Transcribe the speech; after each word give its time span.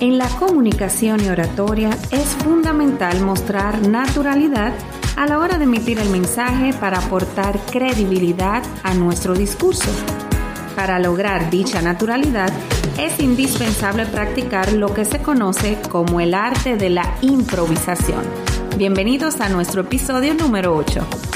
En 0.00 0.16
la 0.16 0.28
comunicación 0.28 1.22
y 1.22 1.28
oratoria 1.28 1.90
es 2.10 2.28
fundamental 2.42 3.20
mostrar 3.20 3.86
naturalidad 3.86 4.72
a 5.16 5.26
la 5.26 5.38
hora 5.38 5.58
de 5.58 5.64
emitir 5.64 5.98
el 5.98 6.08
mensaje 6.08 6.72
para 6.72 7.00
aportar 7.00 7.58
credibilidad 7.66 8.62
a 8.82 8.94
nuestro 8.94 9.34
discurso. 9.34 9.90
Para 10.74 10.98
lograr 10.98 11.50
dicha 11.50 11.82
naturalidad 11.82 12.50
es 12.98 13.20
indispensable 13.20 14.06
practicar 14.06 14.72
lo 14.72 14.94
que 14.94 15.04
se 15.04 15.20
conoce 15.20 15.76
como 15.90 16.18
el 16.22 16.32
arte 16.32 16.76
de 16.76 16.88
la 16.88 17.16
improvisación. 17.20 18.22
Bienvenidos 18.78 19.42
a 19.42 19.50
nuestro 19.50 19.82
episodio 19.82 20.32
número 20.32 20.74
8. 20.74 21.29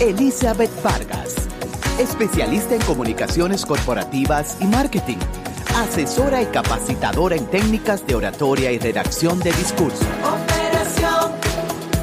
Elizabeth 0.00 0.82
Vargas, 0.82 1.48
especialista 2.00 2.74
en 2.74 2.80
comunicaciones 2.82 3.64
corporativas 3.64 4.60
y 4.60 4.64
marketing, 4.64 5.18
asesora 5.76 6.42
y 6.42 6.46
capacitadora 6.46 7.36
en 7.36 7.46
técnicas 7.46 8.04
de 8.04 8.16
oratoria 8.16 8.72
y 8.72 8.80
redacción 8.80 9.38
de 9.38 9.52
discurso. 9.52 10.04
Operación 10.24 11.30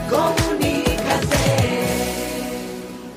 Comunícate. 0.10 1.28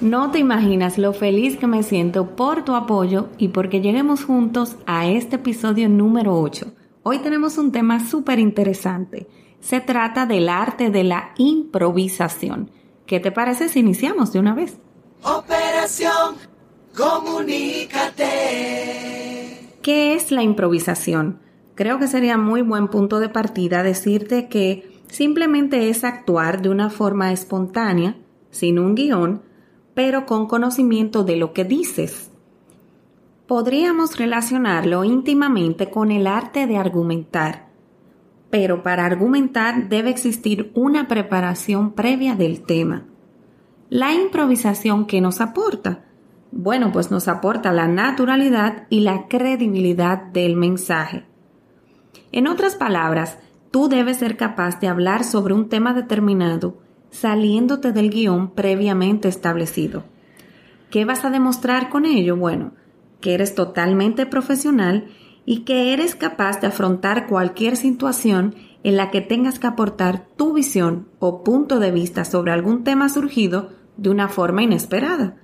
No 0.00 0.32
te 0.32 0.40
imaginas 0.40 0.98
lo 0.98 1.12
feliz 1.12 1.56
que 1.56 1.68
me 1.68 1.84
siento 1.84 2.34
por 2.34 2.64
tu 2.64 2.74
apoyo 2.74 3.28
y 3.38 3.48
porque 3.48 3.80
lleguemos 3.80 4.24
juntos 4.24 4.78
a 4.84 5.06
este 5.06 5.36
episodio 5.36 5.88
número 5.88 6.36
8. 6.40 6.72
Hoy 7.04 7.20
tenemos 7.20 7.56
un 7.56 7.70
tema 7.70 8.04
súper 8.04 8.40
interesante. 8.40 9.28
Se 9.60 9.80
trata 9.80 10.26
del 10.26 10.48
arte 10.48 10.90
de 10.90 11.04
la 11.04 11.34
improvisación 11.36 12.81
¿Qué 13.12 13.20
te 13.20 13.30
parece 13.30 13.68
si 13.68 13.80
iniciamos 13.80 14.32
de 14.32 14.38
una 14.38 14.54
vez? 14.54 14.78
Operación 15.22 16.36
Comunícate. 16.96 18.24
¿Qué 19.82 20.14
es 20.14 20.32
la 20.32 20.42
improvisación? 20.42 21.38
Creo 21.74 21.98
que 21.98 22.08
sería 22.08 22.38
muy 22.38 22.62
buen 22.62 22.88
punto 22.88 23.20
de 23.20 23.28
partida 23.28 23.82
decirte 23.82 24.48
que 24.48 24.98
simplemente 25.08 25.90
es 25.90 26.04
actuar 26.04 26.62
de 26.62 26.70
una 26.70 26.88
forma 26.88 27.32
espontánea, 27.32 28.16
sin 28.50 28.78
un 28.78 28.94
guion, 28.94 29.42
pero 29.92 30.24
con 30.24 30.46
conocimiento 30.46 31.22
de 31.22 31.36
lo 31.36 31.52
que 31.52 31.64
dices. 31.64 32.30
Podríamos 33.46 34.16
relacionarlo 34.16 35.04
íntimamente 35.04 35.90
con 35.90 36.10
el 36.10 36.26
arte 36.26 36.66
de 36.66 36.78
argumentar 36.78 37.71
pero 38.52 38.82
para 38.82 39.06
argumentar 39.06 39.88
debe 39.88 40.10
existir 40.10 40.72
una 40.74 41.08
preparación 41.08 41.92
previa 41.92 42.34
del 42.34 42.60
tema. 42.60 43.04
La 43.88 44.12
improvisación 44.12 45.06
que 45.06 45.22
nos 45.22 45.40
aporta? 45.40 46.04
Bueno, 46.50 46.92
pues 46.92 47.10
nos 47.10 47.28
aporta 47.28 47.72
la 47.72 47.88
naturalidad 47.88 48.86
y 48.90 49.00
la 49.00 49.26
credibilidad 49.26 50.22
del 50.22 50.56
mensaje. 50.56 51.24
En 52.30 52.46
otras 52.46 52.74
palabras, 52.74 53.38
tú 53.70 53.88
debes 53.88 54.18
ser 54.18 54.36
capaz 54.36 54.78
de 54.80 54.88
hablar 54.88 55.24
sobre 55.24 55.54
un 55.54 55.70
tema 55.70 55.94
determinado 55.94 56.76
saliéndote 57.08 57.92
del 57.92 58.10
guion 58.10 58.50
previamente 58.50 59.28
establecido. 59.28 60.04
¿Qué 60.90 61.06
vas 61.06 61.24
a 61.24 61.30
demostrar 61.30 61.88
con 61.88 62.04
ello? 62.04 62.36
Bueno, 62.36 62.72
que 63.22 63.32
eres 63.32 63.54
totalmente 63.54 64.26
profesional 64.26 65.06
y 65.44 65.60
que 65.60 65.92
eres 65.92 66.14
capaz 66.14 66.60
de 66.60 66.68
afrontar 66.68 67.26
cualquier 67.26 67.76
situación 67.76 68.54
en 68.84 68.96
la 68.96 69.10
que 69.10 69.20
tengas 69.20 69.58
que 69.58 69.66
aportar 69.66 70.26
tu 70.36 70.52
visión 70.52 71.08
o 71.18 71.42
punto 71.42 71.78
de 71.78 71.90
vista 71.90 72.24
sobre 72.24 72.52
algún 72.52 72.84
tema 72.84 73.08
surgido 73.08 73.70
de 73.96 74.10
una 74.10 74.28
forma 74.28 74.62
inesperada. 74.62 75.36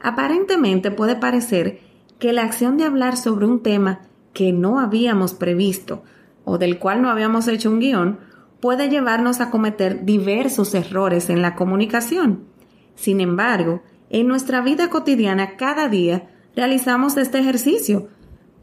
Aparentemente 0.00 0.90
puede 0.90 1.16
parecer 1.16 1.80
que 2.18 2.32
la 2.32 2.42
acción 2.42 2.76
de 2.76 2.84
hablar 2.84 3.16
sobre 3.16 3.46
un 3.46 3.62
tema 3.62 4.02
que 4.32 4.52
no 4.52 4.78
habíamos 4.78 5.34
previsto 5.34 6.02
o 6.44 6.58
del 6.58 6.78
cual 6.78 7.02
no 7.02 7.10
habíamos 7.10 7.48
hecho 7.48 7.70
un 7.70 7.80
guion 7.80 8.18
puede 8.60 8.88
llevarnos 8.88 9.40
a 9.40 9.50
cometer 9.50 10.04
diversos 10.04 10.74
errores 10.74 11.30
en 11.30 11.42
la 11.42 11.54
comunicación. 11.54 12.44
Sin 12.94 13.20
embargo, 13.20 13.82
en 14.10 14.28
nuestra 14.28 14.60
vida 14.60 14.90
cotidiana 14.90 15.56
cada 15.56 15.88
día 15.88 16.28
realizamos 16.54 17.16
este 17.16 17.38
ejercicio 17.38 18.08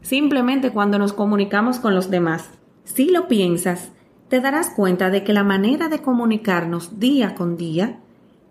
simplemente 0.02 0.70
cuando 0.70 0.98
nos 0.98 1.12
comunicamos 1.12 1.78
con 1.78 1.94
los 1.94 2.10
demás. 2.10 2.50
Si 2.84 3.10
lo 3.10 3.28
piensas, 3.28 3.92
te 4.28 4.40
darás 4.40 4.70
cuenta 4.70 5.10
de 5.10 5.24
que 5.24 5.32
la 5.32 5.44
manera 5.44 5.88
de 5.88 6.00
comunicarnos 6.00 6.98
día 6.98 7.34
con 7.34 7.56
día 7.56 8.00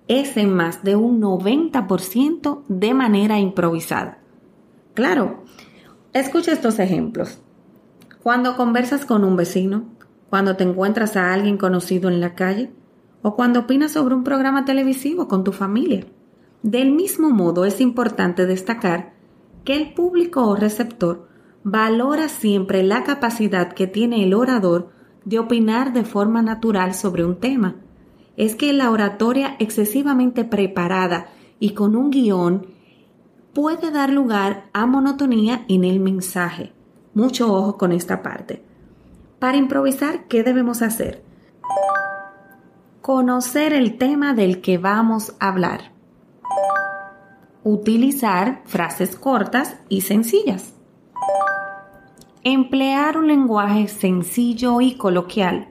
es 0.07 0.35
en 0.37 0.53
más 0.53 0.83
de 0.83 0.95
un 0.95 1.21
90% 1.21 2.63
de 2.67 2.93
manera 2.93 3.39
improvisada. 3.39 4.19
Claro, 4.93 5.43
escucha 6.13 6.51
estos 6.51 6.79
ejemplos. 6.79 7.39
Cuando 8.21 8.55
conversas 8.55 9.05
con 9.05 9.23
un 9.23 9.35
vecino, 9.35 9.85
cuando 10.29 10.55
te 10.55 10.63
encuentras 10.63 11.17
a 11.17 11.33
alguien 11.33 11.57
conocido 11.57 12.09
en 12.09 12.21
la 12.21 12.35
calle 12.35 12.71
o 13.21 13.35
cuando 13.35 13.61
opinas 13.61 13.91
sobre 13.91 14.15
un 14.15 14.23
programa 14.23 14.65
televisivo 14.65 15.27
con 15.27 15.43
tu 15.43 15.51
familia. 15.51 16.05
Del 16.63 16.91
mismo 16.91 17.31
modo 17.31 17.65
es 17.65 17.81
importante 17.81 18.45
destacar 18.45 19.13
que 19.63 19.75
el 19.75 19.93
público 19.93 20.45
o 20.47 20.55
receptor 20.55 21.30
valora 21.63 22.27
siempre 22.27 22.83
la 22.83 23.03
capacidad 23.03 23.73
que 23.73 23.87
tiene 23.87 24.23
el 24.23 24.33
orador 24.33 24.89
de 25.25 25.39
opinar 25.39 25.93
de 25.93 26.03
forma 26.03 26.41
natural 26.41 26.93
sobre 26.93 27.23
un 27.23 27.39
tema. 27.39 27.75
Es 28.37 28.55
que 28.55 28.73
la 28.73 28.89
oratoria 28.89 29.55
excesivamente 29.59 30.43
preparada 30.43 31.27
y 31.59 31.71
con 31.71 31.95
un 31.95 32.09
guion 32.09 32.67
puede 33.53 33.91
dar 33.91 34.09
lugar 34.09 34.69
a 34.73 34.85
monotonía 34.85 35.65
en 35.67 35.83
el 35.83 35.99
mensaje. 35.99 36.73
Mucho 37.13 37.53
ojo 37.53 37.77
con 37.77 37.91
esta 37.91 38.23
parte. 38.23 38.63
Para 39.37 39.57
improvisar, 39.57 40.27
¿qué 40.27 40.43
debemos 40.43 40.81
hacer? 40.81 41.23
Conocer 43.01 43.73
el 43.73 43.97
tema 43.97 44.33
del 44.33 44.61
que 44.61 44.77
vamos 44.77 45.35
a 45.39 45.49
hablar. 45.49 45.91
Utilizar 47.63 48.61
frases 48.65 49.15
cortas 49.15 49.77
y 49.89 50.01
sencillas 50.01 50.73
Emplear 52.43 53.19
un 53.19 53.27
lenguaje 53.27 53.87
sencillo 53.87 54.81
y 54.81 54.95
coloquial. 54.95 55.67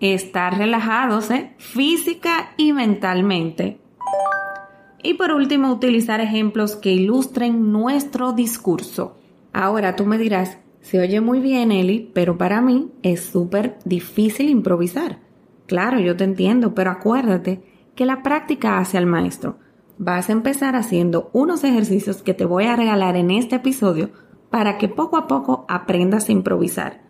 Estar 0.00 0.56
relajados 0.56 1.30
¿eh? 1.30 1.52
física 1.58 2.54
y 2.56 2.72
mentalmente. 2.72 3.82
Y 5.02 5.14
por 5.14 5.32
último, 5.32 5.70
utilizar 5.70 6.22
ejemplos 6.22 6.76
que 6.76 6.92
ilustren 6.92 7.70
nuestro 7.70 8.32
discurso. 8.32 9.18
Ahora 9.52 9.94
tú 9.94 10.06
me 10.06 10.16
dirás, 10.16 10.56
se 10.80 10.98
oye 10.98 11.20
muy 11.20 11.40
bien, 11.40 11.70
Eli, 11.70 12.10
pero 12.14 12.38
para 12.38 12.62
mí 12.62 12.90
es 13.02 13.24
súper 13.24 13.76
difícil 13.84 14.48
improvisar. 14.48 15.18
Claro, 15.66 16.00
yo 16.00 16.16
te 16.16 16.24
entiendo, 16.24 16.74
pero 16.74 16.90
acuérdate 16.90 17.62
que 17.94 18.06
la 18.06 18.22
práctica 18.22 18.78
hace 18.78 18.96
al 18.96 19.04
maestro. 19.04 19.58
Vas 19.98 20.30
a 20.30 20.32
empezar 20.32 20.76
haciendo 20.76 21.28
unos 21.34 21.62
ejercicios 21.62 22.22
que 22.22 22.32
te 22.32 22.46
voy 22.46 22.64
a 22.64 22.74
regalar 22.74 23.16
en 23.16 23.30
este 23.30 23.56
episodio 23.56 24.23
para 24.54 24.78
que 24.78 24.86
poco 24.86 25.16
a 25.16 25.26
poco 25.26 25.64
aprendas 25.66 26.28
a 26.28 26.32
improvisar. 26.32 27.00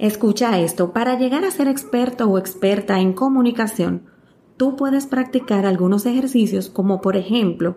Escucha 0.00 0.58
esto, 0.58 0.92
para 0.92 1.16
llegar 1.16 1.44
a 1.44 1.52
ser 1.52 1.68
experto 1.68 2.28
o 2.28 2.38
experta 2.38 2.98
en 2.98 3.12
comunicación, 3.12 4.06
tú 4.56 4.74
puedes 4.74 5.06
practicar 5.06 5.64
algunos 5.64 6.06
ejercicios 6.06 6.68
como 6.68 7.00
por 7.00 7.16
ejemplo, 7.16 7.76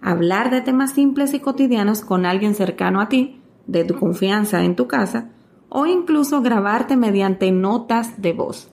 hablar 0.00 0.50
de 0.50 0.62
temas 0.62 0.92
simples 0.92 1.34
y 1.34 1.40
cotidianos 1.40 2.00
con 2.00 2.24
alguien 2.24 2.54
cercano 2.54 3.02
a 3.02 3.10
ti, 3.10 3.42
de 3.66 3.84
tu 3.84 3.98
confianza 3.98 4.64
en 4.64 4.74
tu 4.74 4.88
casa, 4.88 5.28
o 5.68 5.84
incluso 5.84 6.40
grabarte 6.40 6.96
mediante 6.96 7.52
notas 7.52 8.22
de 8.22 8.32
voz. 8.32 8.70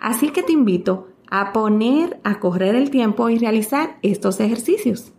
Así 0.00 0.30
que 0.30 0.44
te 0.44 0.52
invito 0.52 1.08
a 1.28 1.52
poner 1.52 2.20
a 2.22 2.38
correr 2.38 2.76
el 2.76 2.90
tiempo 2.90 3.30
y 3.30 3.38
realizar 3.38 3.98
estos 4.02 4.38
ejercicios. 4.38 5.12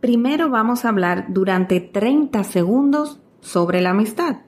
Primero 0.00 0.48
vamos 0.48 0.84
a 0.84 0.88
hablar 0.88 1.26
durante 1.28 1.80
30 1.80 2.42
segundos 2.44 3.20
sobre 3.40 3.82
la 3.82 3.90
amistad. 3.90 4.38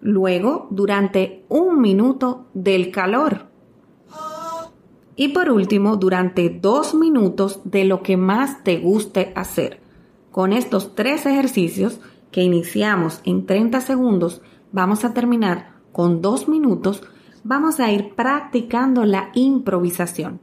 Luego, 0.00 0.68
durante 0.70 1.44
un 1.48 1.80
minuto 1.80 2.46
del 2.54 2.90
calor. 2.92 3.46
Y 5.16 5.28
por 5.28 5.50
último, 5.50 5.96
durante 5.96 6.50
dos 6.50 6.94
minutos 6.94 7.60
de 7.64 7.84
lo 7.84 8.02
que 8.02 8.16
más 8.16 8.62
te 8.62 8.78
guste 8.78 9.32
hacer. 9.34 9.80
Con 10.30 10.52
estos 10.52 10.94
tres 10.94 11.26
ejercicios 11.26 12.00
que 12.30 12.42
iniciamos 12.42 13.20
en 13.24 13.46
30 13.46 13.80
segundos, 13.80 14.42
vamos 14.72 15.04
a 15.04 15.14
terminar 15.14 15.74
con 15.92 16.20
dos 16.20 16.48
minutos. 16.48 17.02
Vamos 17.44 17.80
a 17.80 17.90
ir 17.90 18.14
practicando 18.14 19.04
la 19.04 19.30
improvisación. 19.34 20.40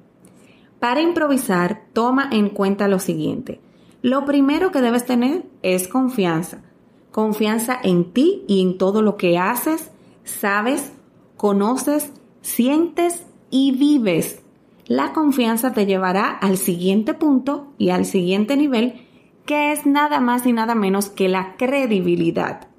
Para 0.81 1.01
improvisar, 1.01 1.83
toma 1.93 2.27
en 2.31 2.49
cuenta 2.49 2.87
lo 2.87 2.97
siguiente. 2.97 3.61
Lo 4.01 4.25
primero 4.25 4.71
que 4.71 4.81
debes 4.81 5.05
tener 5.05 5.45
es 5.61 5.87
confianza. 5.87 6.63
Confianza 7.11 7.77
en 7.83 8.11
ti 8.13 8.43
y 8.47 8.63
en 8.63 8.79
todo 8.79 9.03
lo 9.03 9.15
que 9.15 9.37
haces, 9.37 9.91
sabes, 10.23 10.91
conoces, 11.37 12.11
sientes 12.41 13.27
y 13.51 13.73
vives. 13.73 14.41
La 14.87 15.13
confianza 15.13 15.71
te 15.71 15.85
llevará 15.85 16.31
al 16.31 16.57
siguiente 16.57 17.13
punto 17.13 17.67
y 17.77 17.91
al 17.91 18.05
siguiente 18.05 18.57
nivel, 18.57 19.05
que 19.45 19.73
es 19.73 19.85
nada 19.85 20.19
más 20.19 20.47
y 20.47 20.51
nada 20.51 20.73
menos 20.73 21.09
que 21.09 21.29
la 21.29 21.57
credibilidad. 21.57 22.69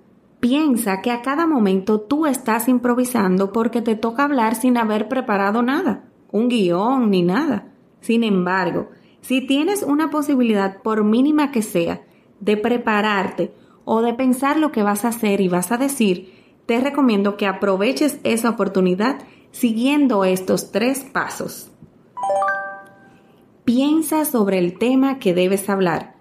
Piensa 0.40 1.02
que 1.02 1.12
a 1.12 1.22
cada 1.22 1.46
momento 1.46 2.00
tú 2.00 2.26
estás 2.26 2.66
improvisando 2.66 3.52
porque 3.52 3.80
te 3.80 3.94
toca 3.94 4.24
hablar 4.24 4.56
sin 4.56 4.76
haber 4.76 5.06
preparado 5.06 5.62
nada, 5.62 6.02
un 6.32 6.48
guion 6.48 7.08
ni 7.08 7.22
nada. 7.22 7.68
Sin 8.02 8.24
embargo, 8.24 8.90
si 9.22 9.40
tienes 9.40 9.82
una 9.82 10.10
posibilidad, 10.10 10.82
por 10.82 11.04
mínima 11.04 11.52
que 11.52 11.62
sea, 11.62 12.02
de 12.40 12.56
prepararte 12.56 13.52
o 13.84 14.02
de 14.02 14.12
pensar 14.12 14.58
lo 14.58 14.72
que 14.72 14.82
vas 14.82 15.04
a 15.04 15.08
hacer 15.08 15.40
y 15.40 15.48
vas 15.48 15.72
a 15.72 15.78
decir, 15.78 16.34
te 16.66 16.80
recomiendo 16.80 17.36
que 17.36 17.46
aproveches 17.46 18.18
esa 18.24 18.50
oportunidad 18.50 19.20
siguiendo 19.52 20.24
estos 20.24 20.72
tres 20.72 21.04
pasos. 21.04 21.70
Piensa 23.64 24.24
sobre 24.24 24.58
el 24.58 24.76
tema 24.78 25.20
que 25.20 25.34
debes 25.34 25.68
hablar. 25.68 26.16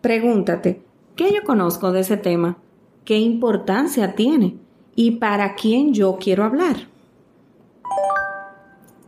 Pregúntate, 0.00 0.82
¿qué 1.14 1.32
yo 1.32 1.44
conozco 1.44 1.92
de 1.92 2.00
ese 2.00 2.16
tema? 2.16 2.58
¿Qué 3.04 3.18
importancia 3.18 4.16
tiene? 4.16 4.56
¿Y 4.96 5.12
para 5.12 5.54
quién 5.54 5.94
yo 5.94 6.18
quiero 6.20 6.42
hablar? 6.42 6.88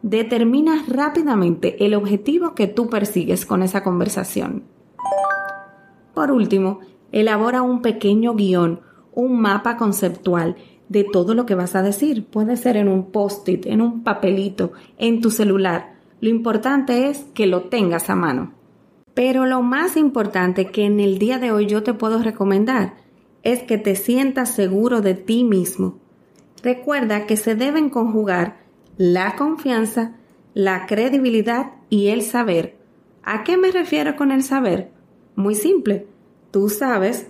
Determina 0.02 0.84
rápidamente 0.88 1.84
el 1.86 1.94
objetivo 1.94 2.54
que 2.54 2.66
tú 2.66 2.88
persigues 2.88 3.46
con 3.46 3.62
esa 3.62 3.84
conversación. 3.84 4.64
Por 6.12 6.32
último, 6.32 6.80
elabora 7.12 7.62
un 7.62 7.82
pequeño 7.82 8.34
guion, 8.34 8.80
un 9.14 9.40
mapa 9.40 9.76
conceptual 9.76 10.56
de 10.88 11.04
todo 11.04 11.34
lo 11.34 11.46
que 11.46 11.54
vas 11.54 11.76
a 11.76 11.82
decir. 11.82 12.26
Puede 12.26 12.56
ser 12.56 12.76
en 12.76 12.88
un 12.88 13.12
post-it, 13.12 13.64
en 13.66 13.80
un 13.80 14.02
papelito, 14.02 14.72
en 14.98 15.20
tu 15.20 15.30
celular. 15.30 15.94
Lo 16.20 16.28
importante 16.28 17.08
es 17.08 17.24
que 17.32 17.46
lo 17.46 17.62
tengas 17.64 18.10
a 18.10 18.16
mano. 18.16 18.52
Pero 19.14 19.46
lo 19.46 19.62
más 19.62 19.96
importante 19.96 20.66
que 20.66 20.84
en 20.84 20.98
el 20.98 21.18
día 21.18 21.38
de 21.38 21.52
hoy 21.52 21.66
yo 21.66 21.82
te 21.82 21.94
puedo 21.94 22.22
recomendar 22.22 22.94
es 23.42 23.62
que 23.62 23.78
te 23.78 23.94
sientas 23.94 24.50
seguro 24.54 25.00
de 25.00 25.14
ti 25.14 25.44
mismo. 25.44 25.98
Recuerda 26.62 27.26
que 27.26 27.36
se 27.36 27.54
deben 27.54 27.90
conjugar 27.90 28.61
la 29.02 29.34
confianza, 29.34 30.12
la 30.54 30.86
credibilidad 30.86 31.72
y 31.90 32.10
el 32.10 32.22
saber. 32.22 32.76
¿A 33.24 33.42
qué 33.42 33.56
me 33.56 33.72
refiero 33.72 34.14
con 34.14 34.30
el 34.30 34.44
saber? 34.44 34.92
Muy 35.34 35.56
simple. 35.56 36.06
Tú 36.52 36.68
sabes, 36.68 37.26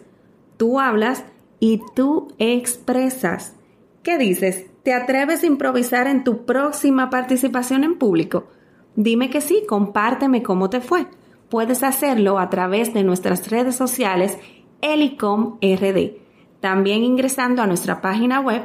tú 0.58 0.78
hablas 0.78 1.24
y 1.60 1.80
tú 1.94 2.28
expresas. 2.36 3.56
¿Qué 4.02 4.18
dices? 4.18 4.66
¿Te 4.82 4.92
atreves 4.92 5.44
a 5.44 5.46
improvisar 5.46 6.08
en 6.08 6.24
tu 6.24 6.44
próxima 6.44 7.08
participación 7.08 7.84
en 7.84 7.96
público? 7.96 8.48
Dime 8.94 9.30
que 9.30 9.40
sí, 9.40 9.62
compárteme 9.66 10.42
cómo 10.42 10.68
te 10.68 10.82
fue. 10.82 11.06
Puedes 11.48 11.82
hacerlo 11.82 12.38
a 12.38 12.50
través 12.50 12.92
de 12.92 13.02
nuestras 13.02 13.48
redes 13.48 13.76
sociales 13.76 14.36
RD. 14.82 16.18
también 16.60 17.02
ingresando 17.02 17.62
a 17.62 17.66
nuestra 17.66 18.02
página 18.02 18.40
web 18.40 18.62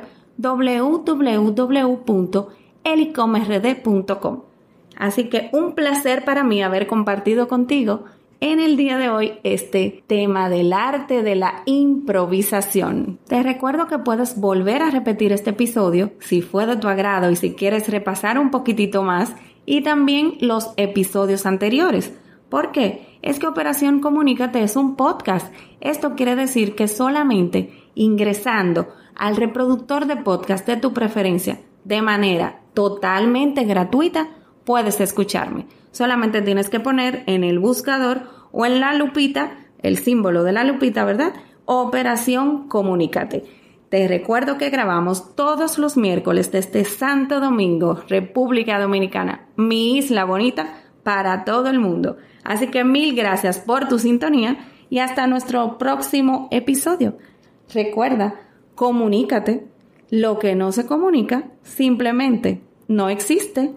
www.helicomrd.com. 2.88 4.42
Así 4.98 5.26
que 5.26 5.50
un 5.54 5.74
placer 5.74 6.26
para 6.26 6.44
mí 6.44 6.64
haber 6.64 6.88
compartido 6.88 7.48
contigo 7.48 8.06
en 8.40 8.60
el 8.60 8.78
día 8.78 8.98
de 8.98 9.10
hoy 9.10 9.34
este 9.44 10.04
tema 10.08 10.50
del 10.50 10.74
arte 10.74 11.24
de 11.24 11.36
la 11.36 11.64
improvisación. 11.66 13.20
Te 13.28 13.44
recuerdo 13.44 13.88
que 13.88 14.00
puedes 14.00 14.40
volver 14.40 14.82
a 14.82 14.92
repetir 14.92 15.32
este 15.32 15.52
episodio 15.52 16.12
si 16.20 16.42
fue 16.42 16.66
de 16.66 16.78
tu 16.78 16.88
agrado 16.88 17.30
y 17.32 17.36
si 17.36 17.54
quieres 17.54 17.90
repasar 17.90 18.40
un 18.40 18.52
poquitito 18.52 19.04
más 19.04 19.36
y 19.66 19.82
también 19.82 20.36
los 20.40 20.72
episodios 20.78 21.46
anteriores. 21.46 22.14
¿Por 22.50 22.72
qué? 22.72 23.20
Es 23.22 23.40
que 23.40 23.48
Operación 23.48 24.00
Comunícate 24.00 24.64
es 24.64 24.76
un 24.76 24.96
podcast. 24.96 25.54
Esto 25.82 26.16
quiere 26.16 26.36
decir 26.36 26.76
que 26.76 26.88
solamente 26.88 27.74
ingresando 27.94 28.88
al 29.16 29.36
reproductor 29.36 30.06
de 30.06 30.16
podcast 30.16 30.66
de 30.66 30.78
tu 30.78 30.94
preferencia 30.94 31.60
de 31.84 32.02
manera 32.02 32.62
totalmente 32.78 33.64
gratuita 33.64 34.28
puedes 34.64 35.02
escucharme. 35.02 35.66
Solamente 35.90 36.44
tienes 36.44 36.70
que 36.70 36.80
poner 36.80 37.24
en 37.26 37.44
el 37.44 37.58
buscador 37.58 38.22
o 38.52 38.68
en 38.68 38.80
la 38.80 38.94
lupita, 38.94 39.66
el 39.82 39.98
símbolo 39.98 40.44
de 40.44 40.52
la 40.52 40.64
lupita, 40.64 41.04
¿verdad? 41.04 41.34
Operación 41.66 42.68
Comunícate. 42.68 43.46
Te 43.90 44.08
recuerdo 44.08 44.60
que 44.60 44.70
grabamos 44.70 45.36
todos 45.36 45.80
los 45.80 45.98
miércoles 45.98 46.52
desde 46.52 46.86
Santo 46.86 47.40
Domingo, 47.40 48.04
República 48.08 48.80
Dominicana, 48.80 49.48
mi 49.56 49.98
isla 49.98 50.24
bonita, 50.26 50.84
para 51.02 51.46
todo 51.46 51.72
el 51.72 51.80
mundo. 51.80 52.18
Así 52.44 52.68
que 52.68 52.84
mil 52.84 53.16
gracias 53.16 53.58
por 53.58 53.88
tu 53.88 53.98
sintonía 53.98 54.56
y 54.92 55.00
hasta 55.00 55.26
nuestro 55.26 55.80
próximo 55.80 56.48
episodio. 56.52 57.18
Recuerda, 57.74 58.36
comunícate. 58.76 59.66
Lo 60.12 60.38
que 60.38 60.54
no 60.54 60.72
se 60.72 60.86
comunica 60.86 61.50
simplemente 61.64 62.67
no 62.88 63.10
existe. 63.10 63.74